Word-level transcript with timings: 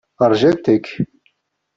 Rjant-k. 0.31 0.87